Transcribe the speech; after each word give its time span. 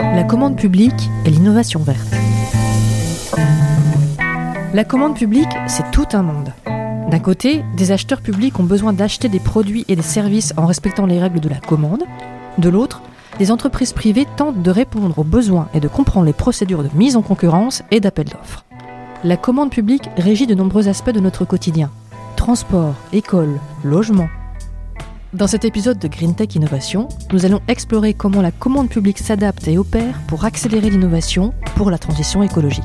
La 0.00 0.24
commande 0.24 0.56
publique 0.56 1.10
et 1.24 1.30
l'innovation 1.30 1.80
verte. 1.80 2.14
La 4.72 4.84
commande 4.84 5.14
publique, 5.14 5.48
c'est 5.66 5.90
tout 5.90 6.06
un 6.12 6.22
monde. 6.22 6.52
D'un 7.10 7.18
côté, 7.18 7.64
des 7.76 7.92
acheteurs 7.92 8.20
publics 8.20 8.58
ont 8.58 8.64
besoin 8.64 8.92
d'acheter 8.92 9.28
des 9.28 9.40
produits 9.40 9.84
et 9.88 9.96
des 9.96 10.02
services 10.02 10.54
en 10.56 10.66
respectant 10.66 11.06
les 11.06 11.20
règles 11.20 11.40
de 11.40 11.48
la 11.48 11.60
commande. 11.60 12.04
De 12.58 12.68
l'autre, 12.68 13.02
des 13.38 13.50
entreprises 13.50 13.92
privées 13.92 14.26
tentent 14.36 14.62
de 14.62 14.70
répondre 14.70 15.18
aux 15.18 15.24
besoins 15.24 15.68
et 15.74 15.80
de 15.80 15.88
comprendre 15.88 16.26
les 16.26 16.32
procédures 16.32 16.82
de 16.82 16.90
mise 16.94 17.16
en 17.16 17.22
concurrence 17.22 17.82
et 17.90 18.00
d'appel 18.00 18.26
d'offres. 18.26 18.64
La 19.22 19.36
commande 19.36 19.70
publique 19.70 20.08
régit 20.16 20.46
de 20.46 20.54
nombreux 20.54 20.88
aspects 20.88 21.10
de 21.10 21.20
notre 21.20 21.44
quotidien. 21.44 21.90
Transport, 22.36 22.94
école, 23.12 23.60
logement. 23.84 24.28
Dans 25.34 25.48
cet 25.48 25.64
épisode 25.64 25.98
de 25.98 26.06
Green 26.06 26.36
Tech 26.36 26.54
Innovation, 26.54 27.08
nous 27.32 27.44
allons 27.44 27.60
explorer 27.66 28.14
comment 28.14 28.40
la 28.40 28.52
commande 28.52 28.88
publique 28.88 29.18
s'adapte 29.18 29.66
et 29.66 29.76
opère 29.76 30.20
pour 30.28 30.44
accélérer 30.44 30.90
l'innovation 30.90 31.52
pour 31.74 31.90
la 31.90 31.98
transition 31.98 32.40
écologique. 32.44 32.84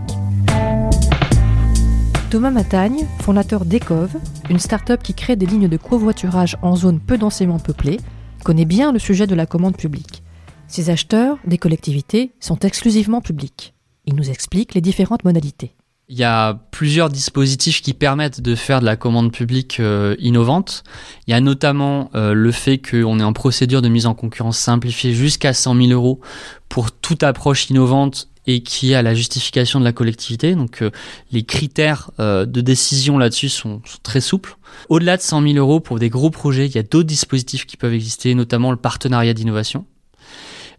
Thomas 2.32 2.50
Matagne, 2.50 3.06
fondateur 3.20 3.66
d'Ecov, 3.66 4.16
une 4.50 4.58
start-up 4.58 5.04
qui 5.04 5.14
crée 5.14 5.36
des 5.36 5.46
lignes 5.46 5.68
de 5.68 5.78
covoiturage 5.78 6.58
en 6.64 6.76
zone 6.76 7.00
peu 7.00 7.20
densément 7.20 7.60
peuplée, 7.60 8.00
connaît 8.44 8.66
bien 8.66 8.92
le 8.92 8.98
sujet 8.98 9.28
de 9.28 9.36
la 9.36 9.46
commande 9.46 9.78
publique. 9.78 10.24
Ses 10.68 10.90
acheteurs, 10.90 11.38
des 11.46 11.60
collectivités, 11.60 12.32
sont 12.40 12.58
exclusivement 12.58 13.22
publics. 13.22 13.76
Il 14.08 14.16
nous 14.16 14.32
explique 14.32 14.74
les 14.74 14.82
différentes 14.82 15.24
modalités. 15.24 15.76
Il 16.12 16.18
y 16.18 16.24
a 16.24 16.56
plusieurs 16.72 17.10
dispositifs 17.10 17.84
qui 17.84 17.94
permettent 17.94 18.42
de 18.42 18.56
faire 18.56 18.80
de 18.80 18.86
la 18.86 18.96
commande 18.96 19.32
publique 19.32 19.80
euh, 19.80 20.16
innovante. 20.18 20.84
Il 21.28 21.32
y 21.32 21.34
a 21.36 21.40
notamment 21.40 22.10
euh, 22.16 22.34
le 22.34 22.52
fait 22.52 22.80
qu'on 22.80 23.20
est 23.20 23.24
en 23.24 23.32
procédure 23.32 23.84
de 23.84 23.90
mise 23.90 24.08
en 24.08 24.16
concurrence 24.16 24.58
simplifiée 24.58 25.14
jusqu'à 25.14 25.54
100 25.54 25.76
000 25.76 25.90
euros 25.90 26.20
pour 26.68 26.92
toute 26.92 27.22
approche 27.22 27.70
innovante 27.70 28.28
et 28.48 28.64
qui 28.64 28.96
a 28.96 29.04
la 29.04 29.14
justification 29.14 29.80
de 29.80 29.86
la 29.86 29.94
collectivité. 29.94 30.56
Donc 30.56 30.82
euh, 30.82 30.90
les 31.32 31.44
critères 31.44 32.10
de 32.18 32.62
décision 32.62 33.20
là-dessus 33.20 33.50
sont, 33.50 33.80
sont, 33.86 34.00
très 34.02 34.20
souples. 34.20 34.58
Au-delà 34.90 35.16
de 35.16 35.22
100 35.22 35.44
000 35.44 35.54
euros 35.58 35.80
pour 35.80 36.00
des 36.00 36.10
gros 36.10 36.32
projets, 36.32 36.66
il 36.66 36.74
y 36.74 36.80
a 36.80 36.84
d'autres 36.84 37.08
dispositifs 37.08 37.68
qui 37.68 37.78
peuvent 37.78 37.94
exister, 37.94 38.34
notamment 38.34 38.72
le 38.72 38.78
partenariat 38.78 39.36
d'innovation. 39.36 39.86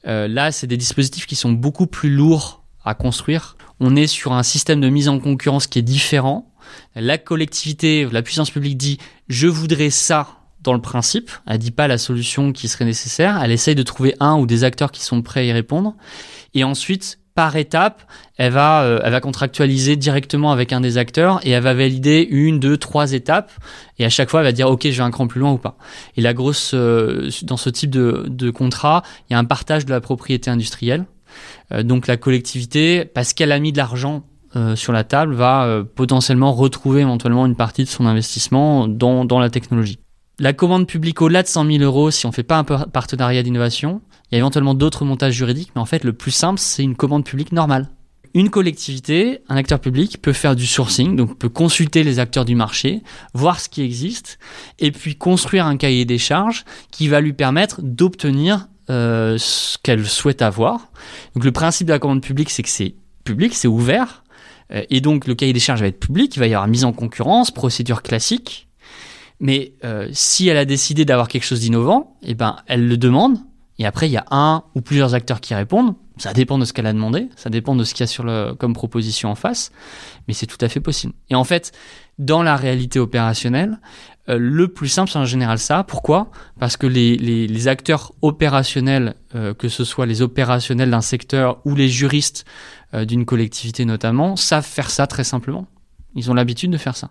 là, 0.05 0.51
c'est 0.51 0.67
des 0.67 0.77
dispositifs 0.77 1.27
qui 1.27 1.37
sont 1.37 1.53
beaucoup 1.53 1.87
plus 1.87 2.11
lourds 2.11 2.60
à 2.85 2.95
construire 2.95 3.57
on 3.81 3.97
est 3.97 4.07
sur 4.07 4.33
un 4.35 4.43
système 4.43 4.81
de 4.81 4.89
mise 4.89 5.09
en 5.09 5.19
concurrence 5.19 5.67
qui 5.67 5.79
est 5.79 5.83
différent. 5.83 6.53
La 6.95 7.19
collectivité, 7.19 8.07
la 8.13 8.23
puissance 8.23 8.51
publique 8.51 8.77
dit 8.77 8.99
je 9.29 9.49
voudrais 9.49 9.91
ça 9.91 10.29
dans 10.63 10.75
le 10.75 10.81
principe. 10.81 11.31
Elle 11.47 11.59
dit 11.59 11.71
pas 11.71 11.89
la 11.89 11.99
solution 11.99 12.53
qui 12.53 12.69
serait 12.69 12.85
nécessaire. 12.85 13.43
Elle 13.43 13.51
essaye 13.51 13.75
de 13.75 13.83
trouver 13.83 14.15
un 14.21 14.37
ou 14.37 14.47
des 14.47 14.63
acteurs 14.63 14.93
qui 14.93 15.03
sont 15.03 15.23
prêts 15.23 15.41
à 15.41 15.45
y 15.45 15.53
répondre. 15.53 15.95
Et 16.53 16.63
ensuite, 16.63 17.19
par 17.35 17.57
étape, 17.57 18.03
elle 18.37 18.53
va, 18.53 18.83
euh, 18.83 19.01
elle 19.03 19.13
va 19.13 19.21
contractualiser 19.21 19.97
directement 19.97 20.53
avec 20.53 20.75
un 20.75 20.83
des 20.83 20.99
acteurs 20.99 21.41
et 21.47 21.51
elle 21.51 21.63
va 21.63 21.73
valider 21.73 22.27
une, 22.29 22.61
deux, 22.61 22.77
trois 22.77 23.13
étapes. 23.15 23.51
Et 23.99 24.05
à 24.05 24.11
chaque 24.11 24.29
fois, 24.29 24.41
elle 24.41 24.47
va 24.47 24.53
dire 24.53 24.69
OK, 24.69 24.83
je 24.85 24.91
vais 24.91 25.03
un 25.03 25.11
cran 25.11 25.27
plus 25.27 25.41
loin 25.41 25.53
ou 25.53 25.59
pas. 25.59 25.79
Et 26.19 26.21
la 26.21 26.35
grosse, 26.35 26.73
euh, 26.75 27.31
dans 27.43 27.57
ce 27.57 27.71
type 27.71 27.91
de, 27.91 28.27
de 28.29 28.51
contrat, 28.51 29.03
il 29.29 29.33
y 29.33 29.37
a 29.37 29.39
un 29.39 29.45
partage 29.45 29.87
de 29.87 29.91
la 29.91 30.03
propriété 30.03 30.51
industrielle. 30.51 31.07
Euh, 31.73 31.83
donc 31.83 32.07
la 32.07 32.17
collectivité, 32.17 33.05
parce 33.05 33.33
qu'elle 33.33 33.53
a 33.53 33.59
mis 33.59 33.73
de 33.73 33.79
l'argent 33.79 34.25
euh, 34.57 34.77
sur 34.77 34.93
la 34.93 35.05
table, 35.05 35.35
va 35.35 35.65
euh, 35.65 35.85
potentiellement 35.85 36.53
retrouver 36.53 37.03
éventuellement 37.03 37.47
une 37.47 37.57
partie 37.57 37.85
de 37.85 37.89
son 37.89 38.07
investissement 38.07 38.89
dans, 38.89 39.25
dans 39.25 39.39
la 39.39 39.51
technologie. 39.51 39.99
La 40.39 40.53
commande 40.53 40.87
publique 40.87 41.21
au-delà 41.21 41.43
de 41.43 41.49
100 41.49 41.67
000 41.67 41.79
euros, 41.85 42.11
si 42.11 42.27
on 42.27 42.31
ne 42.31 42.35
fait 42.35 42.43
pas 42.43 42.59
un 42.59 42.65
partenariat 42.65 43.43
d'innovation, 43.43 44.01
il 44.31 44.35
y 44.35 44.37
a 44.37 44.39
éventuellement 44.39 44.75
d'autres 44.75 45.05
montages 45.05 45.35
juridiques, 45.35 45.71
mais 45.75 45.83
en 45.83 45.87
fait 45.87 46.03
le 46.03 46.15
plus 46.15 46.31
simple, 46.31 46.59
c'est 46.59 46.83
une 46.83 46.97
commande 46.97 47.25
publique 47.25 47.53
normale. 47.53 47.91
Une 48.33 48.49
collectivité, 48.49 49.41
un 49.49 49.57
acteur 49.57 49.81
public 49.81 50.23
peut 50.23 50.33
faire 50.33 50.55
du 50.55 50.67
sourcing, 50.67 51.17
donc 51.17 51.37
peut 51.37 51.49
consulter 51.49 52.05
les 52.05 52.21
acteurs 52.21 52.45
du 52.45 52.55
marché, 52.55 53.03
voir 53.35 53.59
ce 53.59 53.69
qui 53.69 53.83
existe, 53.83 54.39
et 54.79 54.93
puis 54.93 55.17
construire 55.17 55.67
un 55.67 55.77
cahier 55.77 56.05
des 56.05 56.19
charges 56.19 56.65
qui 56.93 57.09
va 57.09 57.21
lui 57.21 57.33
permettre 57.33 57.83
d'obtenir 57.83 58.69
euh, 58.91 59.39
ce 59.39 59.79
qu'elle 59.83 60.05
souhaite 60.07 60.43
avoir. 60.43 60.91
Donc 61.35 61.45
le 61.45 61.53
principe 61.53 61.87
de 61.87 61.93
la 61.93 61.99
commande 61.99 62.23
publique, 62.23 62.51
c'est 62.51 62.63
que 62.63 62.69
c'est 62.69 62.95
public, 63.25 63.55
c'est 63.55 63.69
ouvert, 63.69 64.25
euh, 64.73 64.83
et 64.91 65.01
donc 65.01 65.27
le 65.27 65.35
cahier 65.35 65.53
des 65.53 65.61
charges 65.61 65.81
va 65.81 65.87
être 65.87 66.01
public, 66.01 66.35
il 66.37 66.41
va 66.41 66.47
y 66.47 66.55
avoir 66.55 66.69
mise 66.69 66.85
en 66.85 66.93
concurrence, 66.93 67.51
procédure 67.51 68.03
classique. 68.03 68.69
Mais 69.39 69.73
euh, 69.85 70.09
si 70.13 70.49
elle 70.49 70.57
a 70.57 70.65
décidé 70.65 71.05
d'avoir 71.05 71.29
quelque 71.29 71.45
chose 71.45 71.61
d'innovant, 71.61 72.19
eh 72.23 72.35
ben 72.35 72.57
elle 72.67 72.87
le 72.87 72.97
demande, 72.97 73.39
et 73.81 73.87
après 73.87 74.09
il 74.09 74.13
y 74.13 74.17
a 74.17 74.27
un 74.31 74.63
ou 74.77 74.83
plusieurs 74.83 75.15
acteurs 75.15 75.41
qui 75.41 75.55
répondent. 75.55 75.95
Ça 76.19 76.35
dépend 76.35 76.59
de 76.59 76.67
ce 76.67 76.75
qu'elle 76.75 76.87
a 76.87 76.93
demandé, 76.93 77.31
ça 77.35 77.49
dépend 77.49 77.75
de 77.75 77.83
ce 77.83 77.95
qu'il 77.95 78.03
y 78.03 78.05
a 78.05 78.07
sur 78.07 78.25
le, 78.25 78.53
comme 78.55 78.75
proposition 78.75 79.31
en 79.31 79.35
face, 79.35 79.73
mais 80.29 80.35
c'est 80.35 80.47
tout 80.47 80.59
à 80.61 80.69
fait 80.69 80.81
possible. 80.81 81.15
Et 81.31 81.35
en 81.35 81.45
fait, 81.45 81.73
dans 82.19 82.43
la 82.43 82.57
réalité 82.57 82.99
opérationnelle, 82.99 83.79
euh, 84.29 84.37
le 84.39 84.69
plus 84.69 84.89
simple, 84.89 85.11
c'est 85.11 85.19
en 85.19 85.25
général 85.25 85.59
ça. 85.59 85.83
Pourquoi? 85.83 86.31
Parce 86.59 86.77
que 86.77 86.87
les, 86.87 87.69
acteurs 87.69 88.13
opérationnels, 88.21 89.15
euh, 89.35 89.55
que 89.55 89.69
ce 89.69 89.85
soit 89.85 90.05
les 90.05 90.21
opérationnels 90.21 90.91
d'un 90.91 91.01
secteur 91.01 91.61
ou 91.65 91.75
les 91.75 91.89
juristes 91.89 92.45
euh, 92.93 93.07
d'une 93.07 93.25
collectivité 93.25 93.87
notamment, 93.87 94.37
savent 94.37 94.67
faire 94.67 94.91
ça 94.91 95.07
très 95.07 95.25
simplement. 95.25 95.67
Ils 96.15 96.31
ont 96.31 96.35
l'habitude 96.35 96.71
de 96.71 96.77
faire 96.77 96.97
ça. 96.97 97.11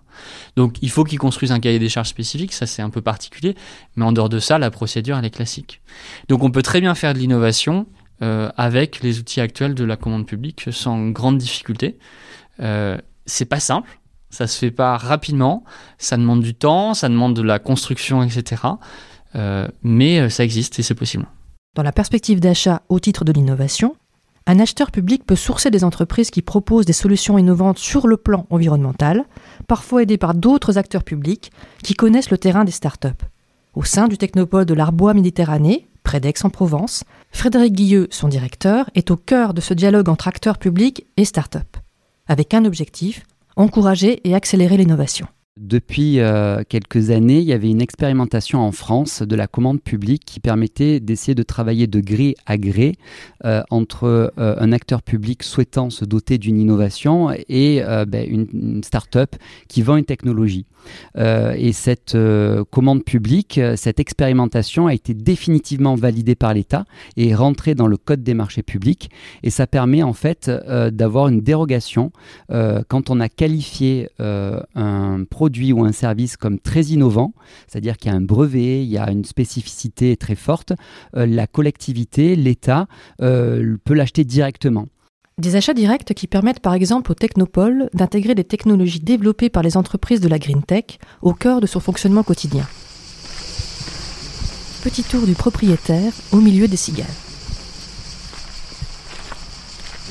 Donc 0.55 0.77
il 0.81 0.89
faut 0.89 1.03
qu'ils 1.03 1.19
construisent 1.19 1.51
un 1.51 1.59
cahier 1.59 1.79
des 1.79 1.89
charges 1.89 2.09
spécifique, 2.09 2.53
ça 2.53 2.65
c'est 2.65 2.81
un 2.81 2.89
peu 2.89 3.01
particulier, 3.01 3.55
mais 3.95 4.05
en 4.05 4.11
dehors 4.11 4.29
de 4.29 4.39
ça, 4.39 4.57
la 4.57 4.71
procédure 4.71 5.17
elle 5.17 5.25
est 5.25 5.29
classique. 5.29 5.81
Donc 6.27 6.43
on 6.43 6.51
peut 6.51 6.63
très 6.63 6.81
bien 6.81 6.95
faire 6.95 7.13
de 7.13 7.19
l'innovation 7.19 7.87
avec 8.21 9.01
les 9.01 9.17
outils 9.19 9.39
actuels 9.39 9.73
de 9.75 9.85
la 9.85 9.95
commande 9.95 10.25
publique 10.25 10.65
sans 10.71 11.09
grande 11.11 11.37
difficulté. 11.37 11.97
c'est 13.25 13.45
pas 13.45 13.61
simple, 13.61 13.99
ça 14.29 14.47
se 14.47 14.57
fait 14.57 14.71
pas 14.71 14.97
rapidement, 14.97 15.63
ça 15.97 16.17
demande 16.17 16.41
du 16.41 16.53
temps, 16.53 16.93
ça 16.93 17.09
demande 17.09 17.35
de 17.35 17.41
la 17.41 17.59
construction, 17.59 18.23
etc. 18.23 18.63
Euh, 19.35 19.67
mais 19.83 20.19
euh, 20.19 20.29
ça 20.29 20.43
existe 20.43 20.79
et 20.79 20.83
c'est 20.83 20.95
possible. 20.95 21.25
Dans 21.75 21.83
la 21.83 21.91
perspective 21.91 22.39
d'achat 22.39 22.81
au 22.89 22.99
titre 22.99 23.25
de 23.25 23.31
l'innovation, 23.31 23.95
un 24.49 24.59
acheteur 24.59 24.89
public 24.89 25.25
peut 25.27 25.35
sourcer 25.35 25.69
des 25.69 25.83
entreprises 25.83 26.31
qui 26.31 26.41
proposent 26.41 26.87
des 26.87 26.93
solutions 26.93 27.37
innovantes 27.37 27.77
sur 27.77 28.07
le 28.07 28.17
plan 28.17 28.47
environnemental, 28.49 29.25
parfois 29.67 30.01
aidées 30.01 30.17
par 30.17 30.33
d'autres 30.33 30.79
acteurs 30.79 31.03
publics 31.03 31.51
qui 31.83 31.93
connaissent 31.93 32.31
le 32.31 32.39
terrain 32.39 32.63
des 32.63 32.71
startups. 32.71 33.09
Au 33.75 33.83
sein 33.83 34.07
du 34.07 34.17
technopole 34.17 34.65
de 34.65 34.73
l'Arbois 34.73 35.13
Méditerranée, 35.13 35.87
près 36.01 36.19
d'Aix-en-Provence, 36.19 37.03
Frédéric 37.31 37.73
Guilleux, 37.73 38.07
son 38.09 38.27
directeur, 38.27 38.89
est 38.95 39.11
au 39.11 39.17
cœur 39.17 39.53
de 39.53 39.61
ce 39.61 39.75
dialogue 39.75 40.09
entre 40.09 40.27
acteurs 40.27 40.57
publics 40.57 41.05
et 41.15 41.25
startups, 41.25 41.59
avec 42.25 42.55
un 42.55 42.65
objectif, 42.65 43.27
encourager 43.55 44.27
et 44.27 44.33
accélérer 44.33 44.77
l'innovation. 44.77 45.27
Depuis 45.59 46.19
euh, 46.19 46.63
quelques 46.67 47.09
années, 47.09 47.39
il 47.39 47.43
y 47.43 47.51
avait 47.51 47.69
une 47.69 47.81
expérimentation 47.81 48.59
en 48.59 48.71
France 48.71 49.23
de 49.23 49.35
la 49.35 49.45
commande 49.45 49.81
publique 49.81 50.23
qui 50.25 50.39
permettait 50.39 51.01
d'essayer 51.01 51.35
de 51.35 51.43
travailler 51.43 51.85
de 51.85 51.99
gré 51.99 52.35
à 52.45 52.57
gré 52.57 52.95
euh, 53.43 53.61
entre 53.69 54.31
euh, 54.37 54.55
un 54.57 54.71
acteur 54.71 55.01
public 55.01 55.43
souhaitant 55.43 55.89
se 55.89 56.05
doter 56.05 56.37
d'une 56.37 56.57
innovation 56.57 57.31
et 57.49 57.81
ben, 58.07 58.25
une, 58.25 58.81
start-up 58.83 59.35
qui 59.67 59.81
vend 59.81 59.97
une 59.97 60.05
technologie. 60.05 60.65
Et 61.17 61.73
cette 61.73 62.17
commande 62.71 63.03
publique, 63.03 63.59
cette 63.75 63.99
expérimentation 63.99 64.87
a 64.87 64.93
été 64.93 65.13
définitivement 65.13 65.95
validée 65.95 66.35
par 66.35 66.53
l'État 66.53 66.85
et 67.17 67.35
rentrée 67.35 67.75
dans 67.75 67.87
le 67.87 67.97
Code 67.97 68.23
des 68.23 68.33
marchés 68.33 68.63
publics. 68.63 69.09
Et 69.43 69.49
ça 69.49 69.67
permet 69.67 70.03
en 70.03 70.13
fait 70.13 70.49
d'avoir 70.49 71.27
une 71.27 71.41
dérogation 71.41 72.11
quand 72.47 73.09
on 73.09 73.19
a 73.19 73.27
qualifié 73.27 74.09
un 74.19 75.23
produit 75.29 75.38
ou 75.41 75.83
un 75.83 75.91
service 75.91 76.37
comme 76.37 76.59
très 76.59 76.83
innovant, 76.83 77.33
c'est-à-dire 77.67 77.97
qu'il 77.97 78.11
y 78.11 78.13
a 78.13 78.17
un 78.17 78.21
brevet, 78.21 78.83
il 78.83 78.89
y 78.89 78.97
a 78.97 79.09
une 79.09 79.25
spécificité 79.25 80.17
très 80.17 80.35
forte, 80.35 80.73
la 81.13 81.47
collectivité, 81.47 82.35
l'État 82.35 82.87
peut 83.17 83.93
l'acheter 83.93 84.23
directement. 84.23 84.87
Des 85.37 85.55
achats 85.55 85.73
directs 85.73 86.13
qui 86.13 86.27
permettent 86.27 86.59
par 86.59 86.73
exemple 86.73 87.13
au 87.13 87.15
Technopole 87.15 87.89
d'intégrer 87.93 88.35
des 88.35 88.43
technologies 88.43 88.99
développées 88.99 89.49
par 89.49 89.63
les 89.63 89.77
entreprises 89.77 90.19
de 90.19 90.27
la 90.27 90.37
Green 90.37 90.63
Tech 90.63 90.99
au 91.21 91.33
cœur 91.33 91.61
de 91.61 91.67
son 91.67 91.79
fonctionnement 91.79 92.23
quotidien. 92.23 92.67
Petit 94.83 95.03
tour 95.03 95.25
du 95.25 95.33
propriétaire 95.33 96.11
au 96.31 96.41
milieu 96.41 96.67
des 96.67 96.77
cigales. 96.77 97.07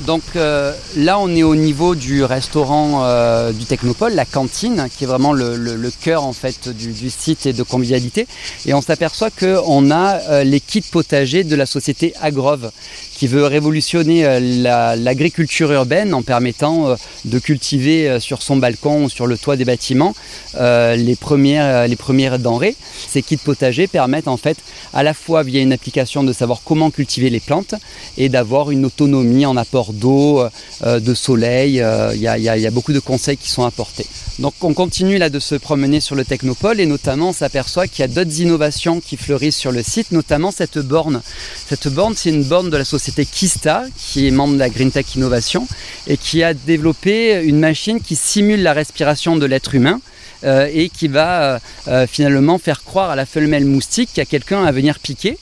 Donc 0.07 0.23
euh, 0.37 0.73
là, 0.97 1.19
on 1.19 1.35
est 1.35 1.43
au 1.43 1.57
niveau 1.57 1.95
du 1.95 2.23
restaurant 2.23 3.03
euh, 3.05 3.53
du 3.53 3.65
Technopole, 3.65 4.15
la 4.15 4.25
cantine, 4.25 4.89
qui 4.97 5.05
est 5.05 5.07
vraiment 5.07 5.33
le, 5.33 5.91
cœur 6.01 6.25
en 6.25 6.33
fait 6.33 6.69
du, 6.69 7.11
site 7.11 7.47
et 7.47 7.53
de 7.53 7.63
convivialité. 7.63 8.27
Et 8.67 8.75
on 8.75 8.81
s'aperçoit 8.81 9.31
qu'on 9.31 9.91
a 9.91 10.19
euh, 10.31 10.45
les 10.45 10.61
kits 10.61 10.83
potagers 10.83 11.43
de 11.45 11.57
la 11.57 11.67
société 11.67 12.15
Agrove, 12.21 12.71
qui 13.19 13.27
veut 13.27 13.45
révolutionner 13.45 14.39
l'agriculture 14.61 15.73
urbaine 15.73 16.15
en 16.15 16.23
permettant 16.23 16.95
de 17.25 17.39
cultiver 17.41 18.21
sur 18.21 18.43
son 18.43 18.57
balcon 18.57 19.05
ou 19.05 19.09
sur 19.09 19.27
le 19.27 19.37
toit 19.37 19.57
des 19.57 19.65
bâtiments 19.65 20.15
les, 20.55 21.17
premières, 21.21 21.89
les 21.89 21.97
premières 21.97 22.39
denrées. 22.39 22.77
Ces 23.09 23.23
kits 23.23 23.37
potagers 23.37 23.89
permettent 23.89 24.29
en 24.29 24.37
fait 24.37 24.59
à 24.93 25.03
la 25.03 25.15
fois 25.15 25.43
via 25.43 25.61
une 25.61 25.73
application 25.73 26.23
de 26.23 26.33
savoir 26.33 26.61
comment 26.65 26.91
cultiver 26.91 27.29
les 27.29 27.41
plantes 27.41 27.75
et 28.17 28.29
d'avoir 28.29 28.71
une 28.71 28.85
autonomie 28.85 29.47
en 29.47 29.57
apport 29.57 29.93
d'eau, 29.93 30.45
de 30.85 31.15
soleil. 31.15 31.83
Il 32.15 32.21
y, 32.21 32.23
y 32.23 32.67
a 32.67 32.71
beaucoup 32.71 32.93
de 32.93 33.01
conseils 33.01 33.37
qui 33.37 33.51
sont 33.51 33.65
apportés. 33.65 34.07
Donc 34.39 34.55
on 34.61 34.73
continue 34.73 35.19
là 35.19 35.31
de 35.31 35.41
se 35.41 35.57
promener 35.57 35.99
sur 35.99 36.15
le 36.15 36.25
Technopole 36.25 36.79
et 36.79 36.87
notamment 36.87 37.31
on 37.31 37.33
s'aperçoit 37.33 37.89
qu'il 37.89 38.01
y 38.01 38.05
a 38.05 38.09
d'autres 38.09 38.41
innovations 38.41 39.01
qui 39.01 39.17
fleurissent 39.17 39.57
sur 39.57 39.73
le 39.73 39.83
site, 39.83 40.13
notamment 40.13 40.53
cette 40.53 40.79
borne. 40.79 41.23
Cette 41.69 41.89
borne, 41.89 42.15
c'est 42.17 42.31
une 42.31 42.45
borne 42.45 42.71
de 42.71 42.77
la 42.77 42.85
société 42.85 43.08
Kista, 43.11 43.85
qui 43.97 44.27
est 44.27 44.31
membre 44.31 44.55
de 44.55 44.59
la 44.59 44.69
Green 44.69 44.91
Tech 44.91 45.15
Innovation 45.15 45.67
et 46.07 46.17
qui 46.17 46.43
a 46.43 46.55
développé 46.55 47.43
une 47.45 47.59
machine 47.59 48.01
qui 48.01 48.17
simule 48.17 48.63
la 48.63 48.73
respiration 48.73 49.37
de 49.37 49.47
l'être 49.47 49.75
humain. 49.75 50.01
Euh, 50.45 50.71
et 50.73 50.89
qui 50.89 51.09
va 51.09 51.43
euh, 51.43 51.59
euh, 51.89 52.07
finalement 52.07 52.59
faire 52.59 52.85
croire 52.85 53.11
à 53.11 53.17
la 53.17 53.27
femelle 53.27 53.65
moustique 53.65 54.11
qu'il 54.11 54.19
y 54.19 54.21
a 54.21 54.25
quelqu'un 54.25 54.63
à 54.65 54.71
venir 54.71 55.01
piquer. 55.01 55.37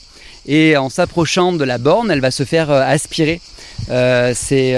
Et 0.47 0.75
en 0.75 0.89
s'approchant 0.89 1.53
de 1.53 1.63
la 1.63 1.77
borne, 1.77 2.09
elle 2.09 2.21
va 2.21 2.31
se 2.31 2.45
faire 2.45 2.71
aspirer 2.71 3.41
c'est 3.89 4.75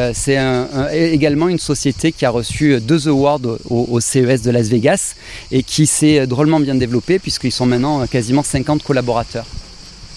également 0.92 1.48
une 1.48 1.58
société 1.58 2.12
qui 2.12 2.26
a 2.26 2.30
reçu 2.30 2.82
deux 2.82 3.08
awards 3.08 3.40
au, 3.70 4.00
CES 4.02 4.42
de 4.42 4.52
Las 4.52 4.68
Vegas 4.68 5.16
et 5.52 5.64
qui 5.64 5.86
s'est 5.86 6.28
drôlement 6.28 6.60
bien 6.60 6.76
développée 6.76 7.18
puisqu'ils 7.18 7.52
sont 7.52 7.66
maintenant 7.66 8.06
quasiment 8.08 8.44
50 8.44 8.84
collaborateurs. 8.84 9.46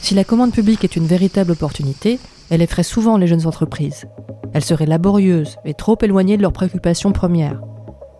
Si 0.02 0.14
la 0.14 0.24
commande 0.24 0.52
publique 0.52 0.84
est 0.84 0.96
une 0.96 1.06
véritable 1.06 1.52
opportunité, 1.52 2.18
elle 2.52 2.60
effraie 2.60 2.82
souvent 2.82 3.16
les 3.16 3.26
jeunes 3.26 3.46
entreprises. 3.46 4.04
Elle 4.52 4.62
serait 4.62 4.84
laborieuse 4.84 5.56
et 5.64 5.72
trop 5.72 5.96
éloignée 6.02 6.36
de 6.36 6.42
leurs 6.42 6.52
préoccupations 6.52 7.10
premières. 7.10 7.62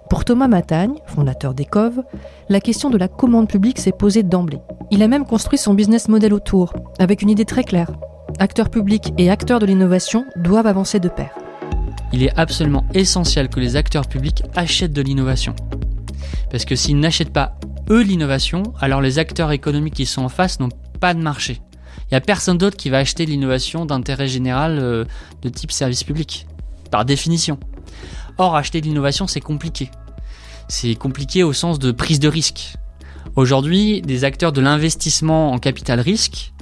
Pour 0.09 0.25
Thomas 0.25 0.49
Matagne, 0.49 0.95
fondateur 1.05 1.53
d'Ecov, 1.53 2.03
la 2.49 2.61
question 2.61 2.89
de 2.89 2.97
la 2.97 3.09
commande 3.09 3.47
publique 3.47 3.79
s'est 3.79 3.93
posée 3.93 4.23
d'emblée. 4.23 4.61
Il 4.91 5.03
a 5.03 5.09
même 5.09 5.27
construit 5.27 5.59
son 5.59 5.75
business 5.75 6.09
model 6.09 6.33
autour, 6.33 6.73
avec 6.99 7.21
une 7.21 7.29
idée 7.29 7.45
très 7.45 7.63
claire 7.63 7.93
acteurs 8.39 8.71
publics 8.71 9.13
et 9.19 9.31
acteurs 9.31 9.59
de 9.59 9.67
l'innovation 9.67 10.25
doivent 10.37 10.67
avancer 10.67 10.99
de 10.99 11.11
pair. 11.11 11.31
Il 12.15 12.23
est 12.23 12.39
absolument 12.39 12.87
essentiel 12.95 13.51
que 13.51 13.61
les 13.61 13.77
acteurs 13.77 14.07
publics 14.07 14.43
achètent 14.55 14.95
de 14.95 15.03
l'innovation. 15.03 15.55
Parce 16.51 16.65
que 16.65 16.75
s'ils 16.75 16.99
n'achètent 16.99 17.35
pas 17.35 17.57
eux 17.91 18.03
l'innovation, 18.03 18.63
alors 18.81 19.03
les 19.03 19.19
acteurs 19.19 19.53
économiques 19.53 19.95
qui 19.95 20.07
sont 20.07 20.23
en 20.23 20.31
face 20.31 20.59
n'ont 20.59 20.71
pas 21.01 21.13
de 21.13 21.21
marché. 21.21 21.61
Il 22.13 22.17
n'y 22.17 22.19
a 22.19 22.21
personne 22.21 22.59
d'autre 22.59 22.77
qui 22.77 22.91
va 22.91 22.99
acheter 22.99 23.25
l'innovation 23.25 23.87
d'intérêt 23.87 24.29
général 24.29 24.79
euh, 24.79 25.07
de 25.41 25.49
type 25.49 25.73
service 25.73 26.05
public, 26.05 26.47
par 26.91 27.07
définition. 27.07 27.59
Or, 28.37 28.55
acheter 28.55 28.83
de 28.83 28.87
l'innovation, 28.87 29.27
c'est 29.27 29.41
compliqué. 29.41 29.91
C'est 30.69 30.95
compliqué 30.95 31.43
au 31.43 31.55
sens 31.55 31.79
de 31.79 31.91
prise 31.91 32.21
de 32.21 32.29
risque. 32.29 32.75
Aujourd'hui, 33.35 34.03
des 34.03 34.25
acteurs 34.25 34.53
de 34.53 34.61
l'investissement 34.61 35.53
en 35.53 35.59
capital 35.59 36.01
risque 36.01 36.53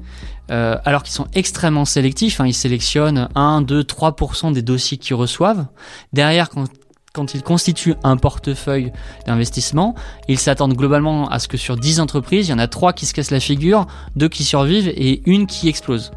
euh, 0.53 0.77
alors 0.85 1.03
qu'ils 1.03 1.15
sont 1.15 1.27
extrêmement 1.35 1.85
sélectifs. 1.85 2.41
Hein, 2.41 2.47
ils 2.47 2.55
sélectionnent 2.55 3.29
1, 3.35 3.63
2, 3.63 3.83
3% 3.83 4.53
des 4.53 4.63
dossiers 4.63 4.99
qu'ils 4.99 5.17
reçoivent. 5.17 5.67
Derrière, 6.13 6.49
quand, 6.49 6.67
quand 7.13 7.35
ils 7.35 7.43
constituent 7.43 7.97
un 8.05 8.17
portefeuille 8.17 8.93
d'investissement, 9.27 9.95
ils 10.29 10.39
s'attendent 10.39 10.75
globalement 10.75 11.29
à 11.29 11.39
ce 11.39 11.49
que 11.49 11.57
sur 11.57 11.77
10 11.77 12.01
entreprises, 12.01 12.49
il 12.49 12.51
y 12.51 12.55
en 12.55 12.59
a 12.59 12.69
3 12.69 12.93
qui 12.93 13.07
se 13.07 13.15
cassent 13.15 13.33
la 13.33 13.41
figure, 13.41 13.87
2 14.17 14.29
qui 14.29 14.45
survivent 14.45 14.89
et 14.89 15.23
une 15.27 15.47
qui 15.47 15.69
explose. 15.69 16.13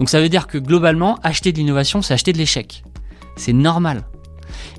Donc 0.00 0.08
ça 0.08 0.20
veut 0.20 0.28
dire 0.28 0.46
que 0.46 0.58
globalement, 0.58 1.18
acheter 1.22 1.52
de 1.52 1.58
l'innovation, 1.58 2.02
c'est 2.02 2.14
acheter 2.14 2.32
de 2.32 2.38
l'échec. 2.38 2.82
C'est 3.36 3.52
normal. 3.52 4.04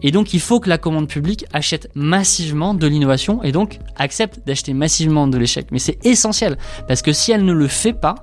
Et 0.04 0.12
donc 0.12 0.34
il 0.34 0.40
faut 0.40 0.60
que 0.60 0.70
la 0.70 0.78
commande 0.78 1.08
publique 1.08 1.46
achète 1.54 1.90
massivement 1.96 2.74
de 2.74 2.88
l'innovation 2.88 3.42
et 3.44 3.52
donc 3.52 3.80
accepte 3.96 4.46
d'acheter 4.46 4.74
massivement 4.74 5.28
de 5.28 5.38
l'échec. 5.38 5.68
Mais 5.72 5.80
c'est 5.80 6.06
essentiel 6.06 6.58
parce 6.88 7.02
que 7.02 7.14
si 7.14 7.32
elle 7.32 7.46
ne 7.46 7.54
le 7.54 7.68
fait 7.68 7.94
pas, 7.94 8.16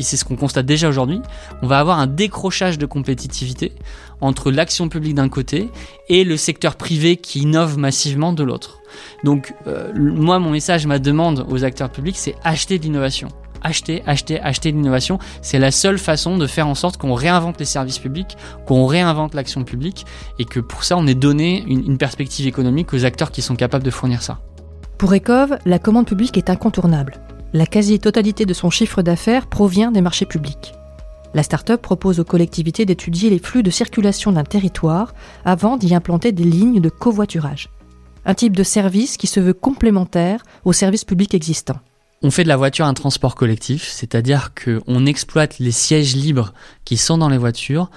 c'est 0.00 0.16
ce 0.16 0.24
qu'on 0.24 0.36
constate 0.36 0.66
déjà 0.66 0.88
aujourd'hui, 0.88 1.20
on 1.62 1.66
va 1.66 1.78
avoir 1.78 1.98
un 1.98 2.06
décrochage 2.06 2.78
de 2.78 2.86
compétitivité 2.86 3.72
entre 4.20 4.50
l'action 4.50 4.88
publique 4.88 5.14
d'un 5.14 5.28
côté 5.28 5.68
et 6.08 6.24
le 6.24 6.36
secteur 6.36 6.76
privé 6.76 7.16
qui 7.16 7.40
innove 7.40 7.78
massivement 7.78 8.32
de 8.32 8.44
l'autre. 8.44 8.80
Donc 9.24 9.54
euh, 9.66 9.92
moi, 9.94 10.38
mon 10.38 10.50
message, 10.50 10.86
ma 10.86 10.98
demande 10.98 11.46
aux 11.48 11.64
acteurs 11.64 11.90
publics, 11.90 12.16
c'est 12.16 12.36
acheter 12.44 12.78
de 12.78 12.84
l'innovation. 12.84 13.28
Acheter, 13.64 14.02
acheter, 14.06 14.40
acheter 14.40 14.72
de 14.72 14.76
l'innovation. 14.76 15.20
C'est 15.40 15.60
la 15.60 15.70
seule 15.70 15.98
façon 15.98 16.36
de 16.36 16.46
faire 16.48 16.66
en 16.66 16.74
sorte 16.74 16.96
qu'on 16.96 17.14
réinvente 17.14 17.60
les 17.60 17.64
services 17.64 18.00
publics, 18.00 18.36
qu'on 18.66 18.86
réinvente 18.86 19.34
l'action 19.34 19.62
publique 19.62 20.04
et 20.40 20.44
que 20.44 20.58
pour 20.58 20.82
ça, 20.82 20.96
on 20.96 21.06
ait 21.06 21.14
donné 21.14 21.62
une, 21.68 21.84
une 21.86 21.98
perspective 21.98 22.46
économique 22.46 22.92
aux 22.92 23.04
acteurs 23.04 23.30
qui 23.30 23.40
sont 23.40 23.54
capables 23.54 23.84
de 23.84 23.90
fournir 23.90 24.22
ça. 24.22 24.40
Pour 24.98 25.14
Ecov, 25.14 25.58
la 25.64 25.78
commande 25.78 26.06
publique 26.06 26.36
est 26.38 26.50
incontournable 26.50 27.14
la 27.52 27.66
quasi-totalité 27.66 28.46
de 28.46 28.54
son 28.54 28.70
chiffre 28.70 29.02
d'affaires 29.02 29.46
provient 29.46 29.90
des 29.90 30.00
marchés 30.00 30.26
publics. 30.26 30.72
La 31.34 31.42
start-up 31.42 31.80
propose 31.80 32.20
aux 32.20 32.24
collectivités 32.24 32.84
d'étudier 32.84 33.30
les 33.30 33.38
flux 33.38 33.62
de 33.62 33.70
circulation 33.70 34.32
d'un 34.32 34.44
territoire 34.44 35.14
avant 35.44 35.76
d'y 35.76 35.94
implanter 35.94 36.32
des 36.32 36.44
lignes 36.44 36.80
de 36.80 36.88
covoiturage. 36.88 37.68
Un 38.24 38.34
type 38.34 38.56
de 38.56 38.62
service 38.62 39.16
qui 39.16 39.26
se 39.26 39.40
veut 39.40 39.54
complémentaire 39.54 40.42
aux 40.64 40.72
services 40.72 41.04
publics 41.04 41.34
existants. 41.34 41.80
On 42.22 42.30
fait 42.30 42.44
de 42.44 42.48
la 42.48 42.56
voiture 42.56 42.86
un 42.86 42.94
transport 42.94 43.34
collectif, 43.34 43.88
c'est-à-dire 43.88 44.52
qu'on 44.54 45.06
exploite 45.06 45.58
les 45.58 45.72
sièges 45.72 46.14
libres 46.14 46.52
qui 46.84 46.96
sont 46.96 47.18
dans 47.18 47.28
les 47.28 47.38
voitures 47.38 47.90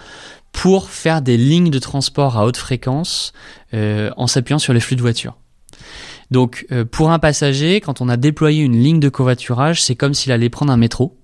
pour 0.51 0.89
faire 0.89 1.21
des 1.21 1.37
lignes 1.37 1.69
de 1.69 1.79
transport 1.79 2.37
à 2.37 2.45
haute 2.45 2.57
fréquence 2.57 3.33
euh, 3.73 4.09
en 4.17 4.25
s'appuyant 4.25 4.57
sur 4.57 4.73
les 4.73 4.79
flux 4.79 4.95
de 4.95 5.01
voitures. 5.01 5.37
Donc 6.31 6.65
euh, 6.71 6.85
pour 6.85 7.11
un 7.11 7.19
passager, 7.19 7.81
quand 7.81 8.01
on 8.01 8.09
a 8.09 8.17
déployé 8.17 8.63
une 8.63 8.77
ligne 8.77 8.99
de 8.99 9.09
covoiturage, 9.09 9.81
c'est 9.81 9.95
comme 9.95 10.13
s'il 10.13 10.31
allait 10.31 10.49
prendre 10.49 10.71
un 10.71 10.77
métro. 10.77 11.17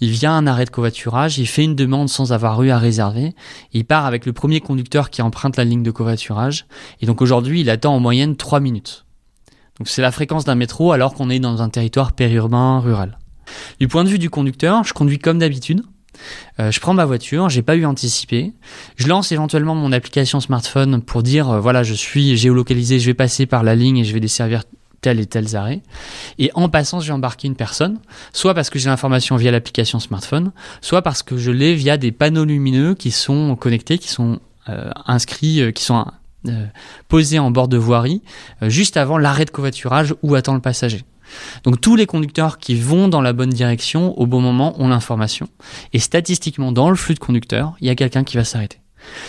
Il 0.00 0.10
vient 0.10 0.32
à 0.32 0.34
un 0.34 0.46
arrêt 0.46 0.66
de 0.66 0.70
covoiturage, 0.70 1.38
il 1.38 1.46
fait 1.46 1.64
une 1.64 1.74
demande 1.74 2.08
sans 2.08 2.32
avoir 2.32 2.62
eu 2.62 2.70
à 2.70 2.78
réserver, 2.78 3.34
il 3.72 3.86
part 3.86 4.04
avec 4.04 4.26
le 4.26 4.34
premier 4.34 4.60
conducteur 4.60 5.08
qui 5.08 5.22
emprunte 5.22 5.56
la 5.56 5.64
ligne 5.64 5.82
de 5.82 5.90
covoiturage, 5.90 6.66
et 7.00 7.06
donc 7.06 7.22
aujourd'hui 7.22 7.62
il 7.62 7.70
attend 7.70 7.94
en 7.94 8.00
moyenne 8.00 8.36
3 8.36 8.60
minutes. 8.60 9.06
Donc 9.78 9.88
c'est 9.88 10.02
la 10.02 10.12
fréquence 10.12 10.44
d'un 10.44 10.54
métro 10.54 10.92
alors 10.92 11.14
qu'on 11.14 11.30
est 11.30 11.38
dans 11.38 11.62
un 11.62 11.70
territoire 11.70 12.12
périurbain 12.12 12.80
rural. 12.80 13.18
Du 13.80 13.88
point 13.88 14.04
de 14.04 14.10
vue 14.10 14.18
du 14.18 14.28
conducteur, 14.28 14.84
je 14.84 14.92
conduis 14.92 15.18
comme 15.18 15.38
d'habitude, 15.38 15.82
euh, 16.60 16.70
je 16.70 16.80
prends 16.80 16.94
ma 16.94 17.04
voiture, 17.04 17.48
j'ai 17.48 17.62
pas 17.62 17.76
eu 17.76 17.84
anticipé. 17.84 18.52
Je 18.96 19.08
lance 19.08 19.32
éventuellement 19.32 19.74
mon 19.74 19.92
application 19.92 20.40
smartphone 20.40 21.02
pour 21.02 21.22
dire 21.22 21.50
euh, 21.50 21.60
voilà, 21.60 21.82
je 21.82 21.94
suis 21.94 22.36
géolocalisé, 22.36 22.98
je 22.98 23.06
vais 23.06 23.14
passer 23.14 23.46
par 23.46 23.62
la 23.62 23.74
ligne 23.74 23.98
et 23.98 24.04
je 24.04 24.12
vais 24.12 24.20
desservir 24.20 24.64
tel 25.00 25.20
et 25.20 25.26
tel 25.26 25.54
arrêt. 25.54 25.82
Et 26.38 26.50
en 26.54 26.68
passant, 26.68 27.00
je 27.00 27.08
vais 27.08 27.12
embarquer 27.12 27.48
une 27.48 27.56
personne, 27.56 27.98
soit 28.32 28.54
parce 28.54 28.70
que 28.70 28.78
j'ai 28.78 28.88
l'information 28.88 29.36
via 29.36 29.50
l'application 29.50 30.00
smartphone, 30.00 30.52
soit 30.80 31.02
parce 31.02 31.22
que 31.22 31.36
je 31.36 31.50
l'ai 31.50 31.74
via 31.74 31.96
des 31.96 32.12
panneaux 32.12 32.44
lumineux 32.44 32.94
qui 32.94 33.10
sont 33.10 33.56
connectés, 33.56 33.98
qui 33.98 34.08
sont 34.08 34.40
euh, 34.68 34.90
inscrits, 35.06 35.72
qui 35.74 35.84
sont 35.84 36.06
posés 37.08 37.40
en 37.40 37.50
bord 37.50 37.66
de 37.66 37.76
voirie, 37.76 38.22
juste 38.62 38.96
avant 38.96 39.18
l'arrêt 39.18 39.44
de 39.44 39.50
covoiturage 39.50 40.14
où 40.22 40.36
attend 40.36 40.54
le 40.54 40.60
passager. 40.60 41.04
Donc 41.64 41.80
tous 41.80 41.96
les 41.96 42.06
conducteurs 42.06 42.58
qui 42.58 42.74
vont 42.74 43.08
dans 43.08 43.20
la 43.20 43.32
bonne 43.32 43.50
direction 43.50 44.18
au 44.18 44.26
bon 44.26 44.40
moment 44.40 44.80
ont 44.80 44.88
l'information. 44.88 45.48
Et 45.92 45.98
statistiquement, 45.98 46.72
dans 46.72 46.90
le 46.90 46.96
flux 46.96 47.14
de 47.14 47.18
conducteurs, 47.18 47.74
il 47.80 47.86
y 47.86 47.90
a 47.90 47.94
quelqu'un 47.94 48.24
qui 48.24 48.36
va 48.36 48.44
s'arrêter. 48.44 48.80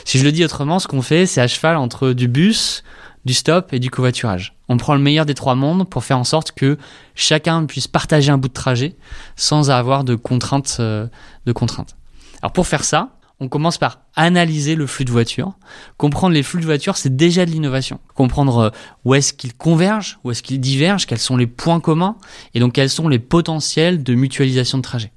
Si 0.06 0.18
je 0.18 0.24
le 0.24 0.32
dis 0.32 0.44
autrement, 0.44 0.80
ce 0.80 0.88
qu'on 0.88 1.02
fait, 1.02 1.26
c'est 1.26 1.42
à 1.42 1.48
cheval 1.48 1.78
entre 1.78 2.14
du 2.14 2.28
bus, 2.28 2.84
du 3.26 3.34
stop 3.34 3.74
et 3.74 3.80
du 3.80 3.90
covoiturage. 3.90 4.56
On 4.70 4.78
prend 4.78 4.96
le 4.96 5.02
meilleur 5.02 5.26
des 5.26 5.34
trois 5.34 5.56
mondes 5.56 5.88
pour 5.88 6.04
faire 6.04 6.18
en 6.18 6.24
sorte 6.24 6.52
que 6.52 6.78
chacun 7.14 7.66
puisse 7.66 7.88
partager 7.88 8.32
un 8.32 8.38
bout 8.38 8.48
de 8.48 8.54
trajet 8.54 8.96
sans 9.36 9.70
avoir 9.70 10.04
de 10.04 10.16
contraintes. 10.16 10.78
Euh, 10.80 11.08
de 11.46 11.52
contraintes. 11.52 11.96
Alors 12.42 12.54
pour 12.54 12.68
faire 12.68 12.84
ça, 12.84 13.17
on 13.40 13.50
commence 13.50 13.78
par 13.78 14.00
analyser 14.16 14.76
le 14.76 14.88
flux 14.88 15.06
de 15.06 15.12
voitures. 15.12 15.54
Comprendre 15.98 16.34
les 16.34 16.44
flux 16.44 16.60
de 16.60 16.66
voitures, 16.66 16.98
c'est 16.98 17.16
déjà 17.16 17.46
de 17.46 17.52
l'innovation. 17.52 18.00
Comprendre 18.16 18.58
euh, 18.58 18.70
où 19.06 19.14
est-ce 19.14 19.34
qu'ils 19.34 19.54
convergent, 19.54 20.20
où 20.24 20.32
est-ce 20.32 20.42
qu'ils 20.42 20.60
divergent, 20.60 21.06
quels 21.06 21.20
sont 21.20 21.38
les 21.38 21.48
points 21.48 21.80
communs, 21.80 22.18
et 22.54 22.60
donc 22.60 22.74
quels 22.74 22.90
sont 22.90 23.08
les 23.08 23.20
potentiels 23.20 24.04
de 24.04 24.16
mutualisation 24.16 24.80
de 24.80 24.84
trajet. 24.84 25.12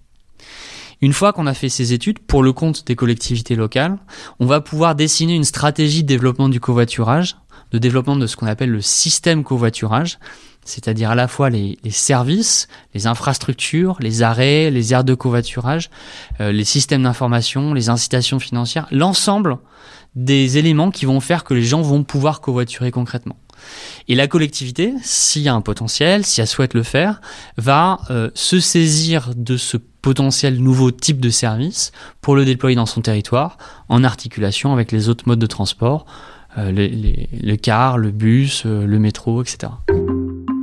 Une 1.01 1.15
fois 1.15 1.33
qu'on 1.33 1.47
a 1.47 1.55
fait 1.55 1.71
ces 1.71 1.95
études, 1.95 2.19
pour 2.19 2.43
le 2.43 2.53
compte 2.53 2.87
des 2.87 2.95
collectivités 2.95 3.55
locales, 3.55 3.97
on 4.39 4.45
va 4.45 4.61
pouvoir 4.61 4.95
dessiner 4.95 5.35
une 5.35 5.45
stratégie 5.45 6.03
de 6.03 6.09
développement 6.09 6.51
du 6.51 6.61
covoiturage, 6.61 7.37
de 7.71 7.79
développement 7.79 8.17
de 8.17 8.27
ce 8.27 8.37
qu'on 8.37 8.47
appelle 8.47 8.71
le 8.71 8.83
système 8.83 9.45
covoiturage, 9.45 10.19
c'est-à-dire 10.65 11.11
à 11.11 11.15
la 11.15 11.29
fois 11.29 11.51
les, 11.51 11.79
services, 11.91 12.69
les 12.95 13.07
infrastructures, 13.07 13.97
les 14.01 14.23
arrêts, 14.23 14.71
les 14.71 14.93
aires 14.93 15.05
de 15.05 15.15
covoiturage, 15.15 15.91
euh, 16.41 16.53
les 16.53 16.65
systèmes 16.65 17.03
d'information, 17.03 17.75
les 17.75 17.89
incitations 17.89 18.39
financières, 18.39 18.87
l'ensemble 18.91 19.59
des 20.15 20.59
éléments 20.59 20.91
qui 20.91 21.07
vont 21.07 21.21
faire 21.21 21.45
que 21.45 21.55
les 21.55 21.63
gens 21.63 21.83
vont 21.83 22.03
pouvoir 22.03 22.41
covoiturer 22.41 22.91
concrètement. 22.91 23.37
Et 24.09 24.15
la 24.15 24.27
collectivité, 24.27 24.95
s'il 25.03 25.43
y 25.43 25.49
a 25.49 25.55
un 25.55 25.61
potentiel, 25.61 26.25
si 26.25 26.41
elle 26.41 26.47
souhaite 26.47 26.75
le 26.75 26.83
faire, 26.83 27.21
va 27.57 28.01
euh, 28.11 28.31
se 28.35 28.59
saisir 28.59 29.33
de 29.37 29.57
ce 29.57 29.77
potentiel 29.77 30.61
nouveau 30.61 30.91
type 30.91 31.21
de 31.21 31.31
service 31.31 31.93
pour 32.21 32.35
le 32.35 32.45
déployer 32.45 32.77
dans 32.77 32.87
son 32.87 33.03
territoire 33.03 33.59
en 33.89 34.03
articulation 34.03 34.73
avec 34.73 34.93
les 34.93 35.09
autres 35.09 35.25
modes 35.27 35.39
de 35.39 35.47
transport, 35.47 36.07
euh, 36.59 36.73
le 36.73 37.57
car, 37.57 37.99
le 37.99 38.11
bus, 38.11 38.65
euh, 38.67 38.87
le 38.87 38.99
métro, 38.99 39.43
etc. 39.43 39.73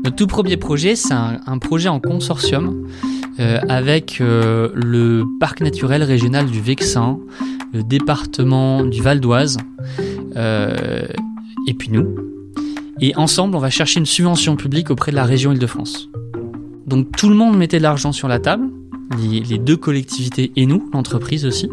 Notre 0.07 0.15
tout 0.15 0.27
premier 0.27 0.55
projet, 0.55 0.95
c'est 0.95 1.13
un, 1.13 1.57
projet 1.57 1.89
en 1.89 1.99
consortium 1.99 2.87
avec 3.37 4.19
le 4.19 5.25
parc 5.37 5.59
naturel 5.59 6.01
régional 6.01 6.45
du 6.45 6.61
Vexin, 6.61 7.19
le 7.73 7.83
département 7.83 8.85
du 8.85 9.01
Val 9.01 9.19
d'Oise, 9.19 9.57
et 10.37 11.73
puis 11.77 11.89
nous, 11.91 12.15
et 13.01 13.17
ensemble, 13.17 13.57
on 13.57 13.59
va 13.59 13.69
chercher 13.69 13.99
une 13.99 14.05
subvention 14.05 14.55
publique 14.55 14.91
auprès 14.91 15.11
de 15.11 15.17
la 15.17 15.25
région 15.25 15.51
Île-de-France. 15.51 16.07
Donc 16.85 17.11
tout 17.17 17.27
le 17.27 17.35
monde 17.35 17.57
mettait 17.57 17.79
de 17.79 17.83
l'argent 17.83 18.13
sur 18.13 18.29
la 18.29 18.39
table, 18.39 18.69
les, 19.21 19.57
deux 19.57 19.75
collectivités 19.75 20.53
et 20.55 20.65
nous, 20.65 20.89
l'entreprise 20.93 21.45
aussi. 21.45 21.69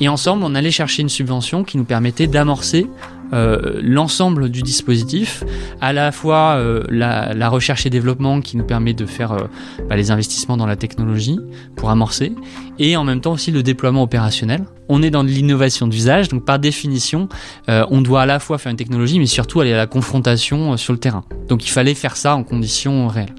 Et 0.00 0.08
ensemble, 0.08 0.42
on 0.42 0.56
allait 0.56 0.72
chercher 0.72 1.02
une 1.02 1.08
subvention 1.08 1.62
qui 1.62 1.78
nous 1.78 1.84
permettait 1.84 2.26
d'amorcer 2.26 2.88
euh, 3.32 3.80
l'ensemble 3.82 4.50
du 4.50 4.62
dispositif, 4.62 5.42
à 5.80 5.92
la 5.92 6.12
fois 6.12 6.56
euh, 6.56 6.82
la, 6.90 7.48
recherche 7.48 7.86
et 7.86 7.90
développement 7.90 8.40
qui 8.40 8.56
nous 8.56 8.64
permet 8.64 8.92
de 8.92 9.06
faire 9.06 9.32
euh, 9.32 9.46
bah, 9.88 9.96
les 9.96 10.10
investissements 10.10 10.58
dans 10.58 10.66
la 10.66 10.76
technologie 10.76 11.38
pour 11.74 11.90
amorcer, 11.90 12.34
et 12.78 12.96
en 12.96 13.04
même 13.04 13.20
temps 13.20 13.32
aussi 13.32 13.50
le 13.50 13.62
déploiement 13.62 14.02
opérationnel. 14.02 14.64
On 14.88 15.02
est 15.02 15.10
dans 15.10 15.22
l'innovation 15.22 15.86
d'usage, 15.86 16.28
donc 16.28 16.44
par 16.44 16.58
définition, 16.58 17.28
on 17.68 18.02
doit 18.02 18.22
à 18.22 18.26
la 18.26 18.38
fois 18.38 18.58
faire 18.58 18.70
une 18.70 18.76
technologie, 18.76 19.18
mais 19.18 19.26
surtout 19.26 19.60
aller 19.60 19.72
à 19.72 19.76
la 19.76 19.86
confrontation 19.86 20.76
sur 20.76 20.92
le 20.92 20.98
terrain. 20.98 21.24
Donc 21.48 21.64
il 21.64 21.70
fallait 21.70 21.94
faire 21.94 22.16
ça 22.16 22.36
en 22.36 22.42
conditions 22.42 23.08
réelles. 23.08 23.34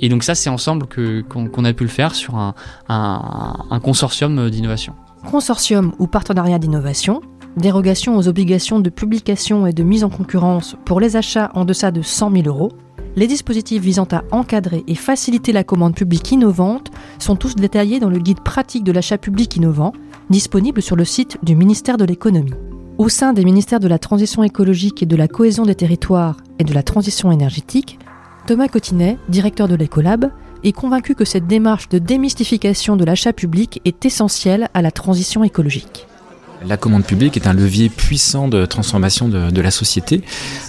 Et 0.00 0.08
donc 0.08 0.22
ça, 0.22 0.36
c'est 0.36 0.50
ensemble 0.50 0.86
qu'on 1.28 1.64
a 1.64 1.72
pu 1.72 1.82
le 1.82 1.90
faire 1.90 2.14
sur 2.14 2.36
un, 2.36 2.54
un 2.88 3.80
consortium 3.80 4.48
d'innovation. 4.48 4.94
Consortium 5.28 5.92
ou 5.98 6.06
partenariat 6.06 6.58
d'innovation, 6.58 7.20
dérogation 7.56 8.16
aux 8.16 8.28
obligations 8.28 8.80
de 8.80 8.90
publication 8.90 9.66
et 9.66 9.72
de 9.72 9.82
mise 9.82 10.04
en 10.04 10.10
concurrence 10.10 10.76
pour 10.84 11.00
les 11.00 11.16
achats 11.16 11.50
en 11.54 11.64
deçà 11.64 11.90
de 11.90 12.02
100 12.02 12.32
000 12.32 12.46
euros, 12.46 12.72
les 13.16 13.26
dispositifs 13.26 13.82
visant 13.82 14.06
à 14.12 14.22
encadrer 14.30 14.84
et 14.86 14.94
faciliter 14.94 15.52
la 15.52 15.64
commande 15.64 15.94
publique 15.94 16.30
innovante 16.30 16.90
sont 17.18 17.36
tous 17.36 17.56
détaillés 17.56 17.98
dans 17.98 18.08
le 18.08 18.18
guide 18.18 18.40
pratique 18.40 18.84
de 18.84 18.92
l'achat 18.92 19.18
public 19.18 19.56
innovant, 19.56 19.92
disponible 20.30 20.80
sur 20.80 20.94
le 20.94 21.04
site 21.04 21.38
du 21.42 21.56
ministère 21.56 21.96
de 21.96 22.04
l'économie. 22.04 22.54
Au 22.98 23.08
sein 23.08 23.32
des 23.32 23.44
ministères 23.44 23.80
de 23.80 23.88
la 23.88 23.98
transition 23.98 24.44
écologique 24.44 25.02
et 25.02 25.06
de 25.06 25.16
la 25.16 25.26
cohésion 25.26 25.64
des 25.64 25.74
territoires 25.74 26.36
et 26.58 26.64
de 26.64 26.74
la 26.74 26.82
transition 26.82 27.32
énergétique, 27.32 27.98
Thomas 28.46 28.68
Cotinet, 28.68 29.18
directeur 29.28 29.68
de 29.68 29.74
l'Ecolab, 29.74 30.30
est 30.62 30.72
convaincu 30.72 31.14
que 31.14 31.24
cette 31.24 31.46
démarche 31.46 31.88
de 31.88 31.98
démystification 31.98 32.96
de 32.96 33.04
l'achat 33.04 33.32
public 33.32 33.80
est 33.84 34.04
essentielle 34.04 34.68
à 34.74 34.82
la 34.82 34.90
transition 34.90 35.42
écologique. 35.42 36.06
La 36.66 36.76
commande 36.76 37.04
publique 37.04 37.36
est 37.36 37.46
un 37.46 37.54
levier 37.54 37.88
puissant 37.88 38.46
de 38.46 38.66
transformation 38.66 39.28
de, 39.28 39.60
la 39.60 39.70
société. 39.70 40.22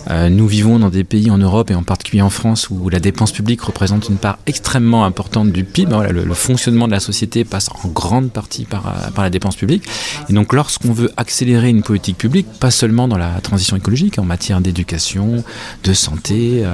Euh, 0.10 0.29
nous 0.29 0.48
vivons 0.48 0.79
dans 0.79 0.89
des 0.89 1.03
pays 1.03 1.29
en 1.29 1.38
Europe 1.38 1.69
et 1.69 1.75
en 1.75 1.83
particulier 1.83 2.21
en 2.21 2.29
France 2.29 2.69
où 2.69 2.88
la 2.89 3.00
dépense 3.00 3.33
publique 3.33 3.62
représente 3.62 4.07
une 4.07 4.17
part 4.17 4.38
extrêmement 4.48 5.03
importante 5.03 5.51
du 5.51 5.65
PIB. 5.65 5.93
Voilà, 5.93 6.12
le, 6.12 6.33
fonctionnement 6.33 6.88
de 6.88 6.93
la 6.93 7.01
société 7.01 7.43
passe 7.43 7.69
en 7.83 7.89
grande 7.89 8.31
partie 8.31 8.63
par, 8.63 8.88
euh, 8.88 9.12
par 9.12 9.24
la 9.24 9.29
dépense 9.29 9.57
publique. 9.57 9.83
Et 10.29 10.33
donc 10.33 10.53
lorsqu'on 10.53 10.93
veut 10.93 11.12
accélérer 11.17 11.69
une 11.69 11.83
politique 11.83 12.17
publique, 12.17 12.48
pas 12.60 12.71
seulement 12.71 13.10
dans 13.10 13.17
la 13.17 13.41
transition 13.41 13.75
écologique, 13.75 14.17
en 14.17 14.24
matière 14.24 14.62
d'éducation, 14.62 15.43
de 15.83 15.93
santé, 15.93 16.63
euh, 16.63 16.74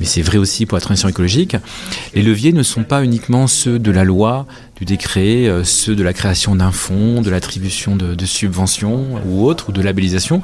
mais 0.00 0.06
c'est 0.06 0.22
vrai 0.22 0.38
aussi 0.38 0.66
pour 0.66 0.76
la 0.76 0.82
transition 0.82 1.08
écologique, 1.08 1.56
les 2.14 2.22
leviers 2.22 2.52
ne 2.52 2.64
sont 2.64 2.82
pas 2.82 3.04
uniquement 3.04 3.46
ceux 3.46 3.78
de 3.78 3.90
la 3.92 4.02
loi, 4.02 4.46
du 4.78 4.84
décret, 4.84 5.46
euh, 5.46 5.64
ceux 5.64 5.96
de 5.96 6.02
la 6.02 6.12
création 6.12 6.54
d'un 6.54 6.70
fonds, 6.70 7.22
de 7.22 7.30
l'attribution 7.30 7.96
de, 7.96 8.26
subventions 8.26 9.06
ou 9.26 9.44
autres, 9.46 9.70
ou 9.70 9.72
de 9.72 9.80
labellisation. 9.80 10.42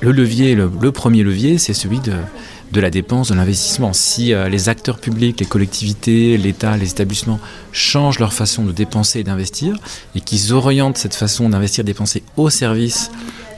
Le 0.00 0.12
levier, 0.12 0.54
le, 0.54 0.92
premier 0.92 1.22
levier, 1.22 1.58
c'est 1.58 1.74
celui 1.74 2.00
de, 2.00 2.80
la 2.80 2.90
dépense, 2.90 3.28
de 3.28 3.34
l'investissement. 3.34 3.92
Si 3.92 4.32
euh, 4.32 4.48
les 4.48 4.68
acteurs 4.68 4.98
publics, 4.98 5.38
les 5.40 5.46
collectivités, 5.46 6.38
l'État, 6.38 6.76
les 6.76 6.90
établissements 6.90 7.40
changent 7.72 8.18
leur 8.18 8.32
façon 8.32 8.64
de 8.64 8.72
dépenser 8.72 9.20
et 9.20 9.24
d'investir, 9.24 9.76
et 10.14 10.20
qu'ils 10.20 10.54
orientent 10.54 10.96
cette 10.96 11.14
façon 11.14 11.50
d'investir 11.50 11.84
dépenser 11.84 12.22
au 12.36 12.48
service 12.48 13.10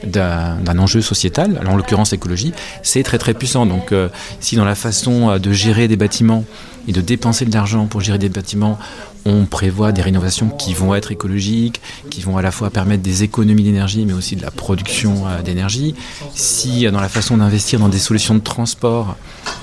d'un 0.03 0.79
enjeu 0.79 1.03
sociétal, 1.03 1.61
en 1.69 1.77
l'occurrence 1.77 2.13
l'écologie, 2.13 2.55
c'est 2.83 3.03
très 3.03 3.19
très 3.19 3.35
puissant. 3.35 3.67
Donc 3.67 3.93
euh, 3.93 4.09
si 4.41 4.57
dans 4.57 4.65
la 4.65 4.75
façon 4.75 5.39
de 5.39 5.53
gérer 5.53 5.89
des 5.89 5.97
bâtiments 5.97 6.47
et 6.89 6.93
de 6.93 7.03
dépenser 7.03 7.45
de 7.45 7.53
l'argent 7.53 7.85
pour 7.85 8.01
gérer 8.01 8.17
des 8.17 8.31
bâtiments, 8.31 8.79
on 9.25 9.45
prévoit 9.45 9.93
des 9.93 10.03
rénovations 10.03 10.49
qui 10.49 10.75
vont 10.75 10.95
être 10.95 11.13
écologiques, 11.13 11.81
qui 12.11 12.21
vont 12.21 12.37
à 12.37 12.43
la 12.43 12.51
fois 12.51 12.71
permettre 12.71 13.03
des 13.03 13.23
économies 13.23 13.63
d'énergie, 13.63 14.05
mais 14.07 14.13
aussi 14.13 14.37
de 14.37 14.43
la 14.43 14.51
production 14.51 15.27
euh, 15.27 15.43
d'énergie. 15.43 15.95
Si 16.35 16.87
euh, 16.87 16.91
dans 16.91 17.01
la 17.01 17.09
façon 17.09 17.37
d'investir 17.37 17.79
dans 17.79 17.89
des 17.89 17.99
solutions 17.99 18.35
de 18.35 18.41
transport, 18.41 19.17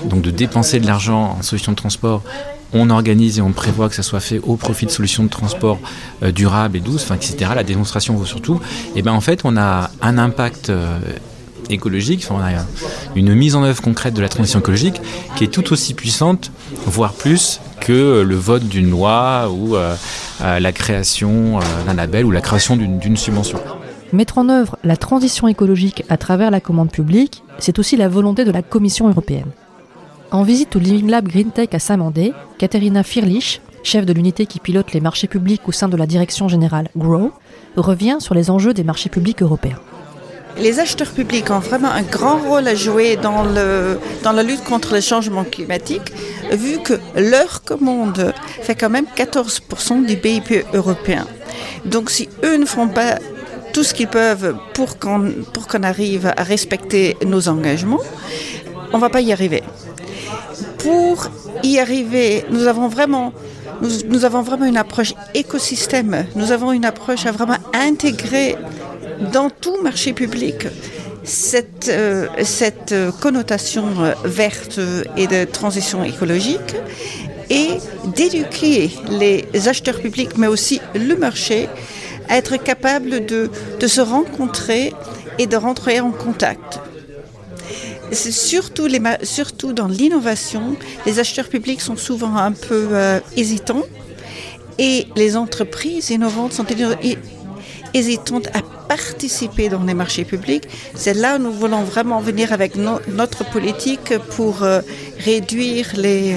donc 0.04 0.22
de 0.22 0.30
dépenser 0.30 0.80
de 0.80 0.86
l'argent 0.86 1.36
en 1.38 1.42
solutions 1.42 1.72
de 1.72 1.76
transport, 1.76 2.22
on 2.72 2.90
organise 2.90 3.38
et 3.38 3.42
on 3.42 3.52
prévoit 3.52 3.88
que 3.88 3.94
ça 3.94 4.02
soit 4.02 4.20
fait 4.20 4.40
au 4.40 4.56
profit 4.56 4.84
de 4.84 4.90
solutions 4.90 5.24
de 5.24 5.30
transport 5.30 5.78
euh, 6.22 6.32
durables 6.32 6.76
et 6.76 6.80
douces, 6.80 7.04
enfin, 7.04 7.14
etc. 7.14 7.52
La 7.54 7.64
démonstration 7.64 8.14
vaut 8.14 8.26
surtout. 8.26 8.60
Et 8.94 9.02
ben 9.02 9.12
en 9.12 9.20
fait, 9.20 9.40
on 9.44 9.56
a 9.56 9.90
un 10.02 10.18
impact 10.18 10.70
écologique, 11.70 12.26
on 12.30 12.38
a 12.38 12.50
une 13.14 13.34
mise 13.34 13.54
en 13.54 13.62
œuvre 13.62 13.82
concrète 13.82 14.14
de 14.14 14.20
la 14.20 14.28
transition 14.28 14.60
écologique 14.60 15.00
qui 15.36 15.44
est 15.44 15.48
tout 15.48 15.72
aussi 15.72 15.94
puissante, 15.94 16.50
voire 16.86 17.12
plus, 17.12 17.60
que 17.88 18.20
le 18.20 18.36
vote 18.36 18.64
d'une 18.64 18.90
loi 18.90 19.48
ou 19.50 19.74
euh, 19.74 19.94
euh, 20.42 20.60
la 20.60 20.72
création 20.72 21.58
euh, 21.58 21.62
d'un 21.86 21.94
label 21.94 22.26
ou 22.26 22.30
la 22.30 22.42
création 22.42 22.76
d'une 22.76 23.16
subvention. 23.16 23.58
Mettre 24.12 24.36
en 24.36 24.50
œuvre 24.50 24.76
la 24.84 24.98
transition 24.98 25.48
écologique 25.48 26.04
à 26.10 26.18
travers 26.18 26.50
la 26.50 26.60
commande 26.60 26.90
publique, 26.90 27.42
c'est 27.58 27.78
aussi 27.78 27.96
la 27.96 28.10
volonté 28.10 28.44
de 28.44 28.50
la 28.50 28.60
Commission 28.60 29.08
européenne. 29.08 29.52
En 30.32 30.42
visite 30.42 30.76
au 30.76 30.78
Living 30.78 31.08
Lab 31.08 31.26
Green 31.26 31.50
Tech 31.50 31.70
à 31.72 31.78
Saint-Mandé, 31.78 32.34
Katerina 32.58 33.02
Firlich, 33.02 33.62
chef 33.82 34.04
de 34.04 34.12
l'unité 34.12 34.44
qui 34.44 34.60
pilote 34.60 34.92
les 34.92 35.00
marchés 35.00 35.26
publics 35.26 35.66
au 35.66 35.72
sein 35.72 35.88
de 35.88 35.96
la 35.96 36.04
direction 36.04 36.46
générale 36.46 36.90
GROW, 36.94 37.32
revient 37.78 38.18
sur 38.20 38.34
les 38.34 38.50
enjeux 38.50 38.74
des 38.74 38.84
marchés 38.84 39.08
publics 39.08 39.40
européens 39.40 39.78
les 40.56 40.80
acheteurs 40.80 41.10
publics 41.10 41.50
ont 41.50 41.58
vraiment 41.58 41.90
un 41.90 42.02
grand 42.02 42.38
rôle 42.38 42.66
à 42.66 42.74
jouer 42.74 43.16
dans, 43.16 43.44
le, 43.44 43.98
dans 44.22 44.32
la 44.32 44.42
lutte 44.42 44.64
contre 44.64 44.94
le 44.94 45.00
changement 45.00 45.44
climatique, 45.44 46.12
vu 46.52 46.78
que 46.78 46.94
leur 47.16 47.62
commande 47.62 48.32
fait 48.62 48.74
quand 48.74 48.90
même 48.90 49.06
14% 49.16 50.06
du 50.06 50.16
PIB 50.16 50.64
européen. 50.74 51.26
Donc 51.84 52.10
si 52.10 52.28
eux 52.44 52.56
ne 52.56 52.66
font 52.66 52.88
pas 52.88 53.18
tout 53.72 53.84
ce 53.84 53.94
qu'ils 53.94 54.08
peuvent 54.08 54.56
pour 54.74 54.98
qu'on 54.98 55.32
qu'on 55.68 55.82
arrive 55.82 56.32
à 56.36 56.42
respecter 56.42 57.16
nos 57.24 57.48
engagements, 57.48 58.00
on 58.92 58.96
ne 58.96 59.00
va 59.00 59.10
pas 59.10 59.20
y 59.20 59.32
arriver. 59.32 59.62
Pour 60.78 61.28
y 61.62 61.78
arriver, 61.78 62.44
nous 62.50 62.66
avons 62.66 62.88
vraiment 62.88 63.32
nous, 63.80 64.24
avons 64.24 64.42
vraiment 64.42 64.64
une 64.64 64.76
approche 64.76 65.14
écosystème. 65.34 66.26
Nous 66.34 66.52
avons 66.52 66.72
une 66.72 66.84
approche 66.84 67.26
à 67.26 67.32
vraiment 67.32 67.58
intégrer 67.72 68.56
dans 69.20 69.50
tout 69.50 69.82
marché 69.82 70.12
public, 70.12 70.66
cette, 71.24 71.88
euh, 71.88 72.26
cette 72.44 72.94
connotation 73.20 73.86
euh, 74.00 74.14
verte 74.24 74.80
et 75.16 75.26
de 75.26 75.44
transition 75.44 76.04
écologique 76.04 76.74
et 77.50 77.68
d'éduquer 78.16 78.90
les 79.10 79.68
acheteurs 79.68 80.00
publics, 80.00 80.36
mais 80.36 80.46
aussi 80.46 80.80
le 80.94 81.16
marché, 81.16 81.68
à 82.28 82.36
être 82.36 82.56
capable 82.56 83.26
de, 83.26 83.50
de 83.80 83.86
se 83.86 84.00
rencontrer 84.00 84.92
et 85.38 85.46
de 85.46 85.56
rentrer 85.56 86.00
en 86.00 86.10
contact. 86.10 86.80
Surtout, 88.12 88.86
les, 88.86 89.00
surtout 89.22 89.72
dans 89.72 89.88
l'innovation, 89.88 90.76
les 91.06 91.18
acheteurs 91.18 91.48
publics 91.48 91.80
sont 91.80 91.96
souvent 91.96 92.36
un 92.36 92.52
peu 92.52 92.88
euh, 92.92 93.20
hésitants 93.36 93.84
et 94.78 95.06
les 95.16 95.36
entreprises 95.36 96.10
innovantes 96.10 96.52
sont 96.52 96.66
hésitantes 97.92 98.48
à 98.54 98.62
participer 98.88 99.68
dans 99.68 99.82
les 99.84 99.94
marchés 99.94 100.24
publics. 100.24 100.64
C'est 100.94 101.14
là 101.14 101.36
où 101.36 101.38
nous 101.38 101.52
voulons 101.52 101.82
vraiment 101.82 102.20
venir 102.20 102.52
avec 102.52 102.76
notre 102.76 103.44
politique 103.50 104.14
pour 104.36 104.62
euh, 104.62 104.80
réduire 105.24 105.92
les, 105.96 106.32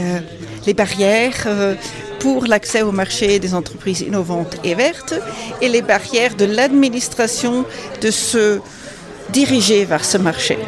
euh, 0.67 0.73
barrières. 0.73 1.43
Euh, 1.47 1.75
pour 2.19 2.45
l'accès 2.45 2.83
au 2.83 2.91
marché 2.91 3.39
des 3.39 3.55
entreprises 3.55 4.01
innovantes 4.01 4.55
et 4.63 4.75
vertes 4.75 5.15
et 5.59 5.69
les 5.69 5.81
barrières 5.81 6.35
de 6.35 6.45
l'administration 6.45 7.65
de 7.99 8.11
se 8.11 8.59
diriger 9.31 9.85
vers 9.85 10.05
ce 10.05 10.19
marché. 10.19 10.59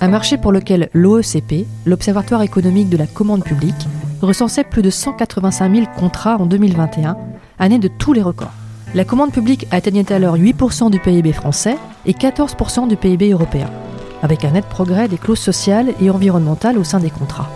Un 0.00 0.08
marché 0.08 0.38
pour 0.38 0.50
lequel 0.50 0.90
l'OECP, 0.92 1.66
l'Observatoire 1.84 2.42
économique 2.42 2.88
de 2.88 2.96
la 2.96 3.06
commande 3.06 3.44
publique, 3.44 3.86
recensait 4.22 4.64
plus 4.64 4.82
de 4.82 4.90
185 4.90 5.72
000 5.72 5.86
contrats 5.96 6.36
en 6.38 6.46
2021, 6.46 7.16
année 7.60 7.78
de 7.78 7.88
tous 7.88 8.12
les 8.12 8.22
records. 8.22 8.65
La 8.94 9.04
commande 9.04 9.32
publique 9.32 9.66
atteignait 9.70 10.12
alors 10.12 10.36
8% 10.36 10.90
du 10.90 10.98
PIB 11.00 11.32
français 11.32 11.76
et 12.06 12.12
14% 12.12 12.88
du 12.88 12.96
PIB 12.96 13.32
européen. 13.32 13.70
avec 14.22 14.44
un 14.44 14.52
net 14.52 14.66
progrès 14.66 15.08
des 15.08 15.18
clauses 15.18 15.38
sociales 15.38 15.92
et 16.00 16.10
environnementales 16.10 16.78
au 16.78 16.84
sein 16.84 17.00
des 17.00 17.10
contrats. 17.10 17.50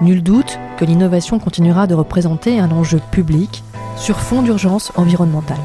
Nul 0.00 0.22
doute 0.22 0.58
que 0.76 0.84
l'innovation 0.84 1.38
continuera 1.38 1.86
de 1.86 1.94
représenter 1.94 2.58
un 2.58 2.70
enjeu 2.70 3.00
public 3.10 3.62
sur 3.96 4.18
fond 4.18 4.42
d'urgence 4.42 4.92
environnementale. 4.96 5.60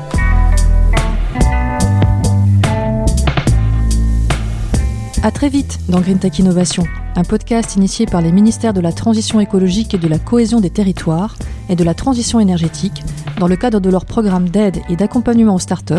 À 5.24 5.32
très 5.32 5.50
vite 5.50 5.80
dans 5.90 6.02
Green 6.02 6.20
Tech 6.20 6.38
Innovation, 6.38 6.84
un 7.16 7.24
podcast 7.24 7.76
initié 7.76 8.06
par 8.06 8.22
les 8.22 8.32
ministères 8.32 8.74
de 8.74 8.82
la 8.82 8.92
Transition 8.92 9.40
écologique 9.40 9.94
et 9.94 9.98
de 9.98 10.08
la 10.08 10.20
cohésion 10.20 10.60
des 10.60 10.70
territoires 10.70 11.36
et 11.70 11.76
de 11.76 11.84
la 11.84 11.94
transition 11.94 12.40
énergétique 12.40 13.04
dans 13.40 13.48
le 13.48 13.56
cadre 13.56 13.80
de 13.80 13.90
leur 13.90 14.06
programme 14.06 14.50
d'aide 14.50 14.82
et 14.90 14.98
d'accompagnement 14.98 15.56
aux 15.56 15.60
startups, 15.60 15.96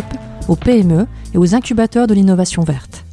aux 0.48 0.56
PME 0.56 1.06
et 1.34 1.38
aux 1.38 1.54
incubateurs 1.54 2.06
de 2.06 2.14
l'innovation 2.14 2.62
verte. 2.62 3.05